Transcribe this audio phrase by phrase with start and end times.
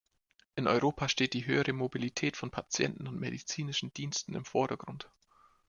[0.55, 5.11] In Europa steht die höhere Mobilität von Patienten und medizinischen Diensten im Vordergrund.